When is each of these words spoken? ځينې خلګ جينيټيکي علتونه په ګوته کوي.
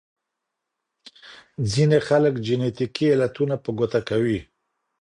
ځينې 1.71 1.99
خلګ 2.07 2.33
جينيټيکي 2.45 3.07
علتونه 3.13 3.55
په 3.63 3.69
ګوته 3.77 3.99
کوي. 4.09 4.39